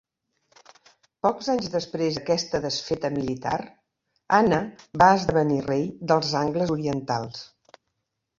Pocs 1.25 1.49
anys 1.55 1.67
després 1.73 2.15
d'aquesta 2.17 2.61
desfeta 2.63 3.11
militar, 3.17 3.53
Anna 4.39 4.59
va 5.03 5.11
esdevenir 5.19 5.61
rei 5.69 5.85
dels 6.15 6.33
angles 6.43 6.75
orientals. 6.79 7.45